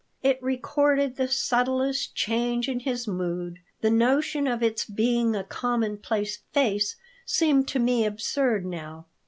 [0.23, 3.59] It recorded the subtlest change in his mood.
[3.81, 9.05] The notion of its being a commonplace face seemed to me absurd now.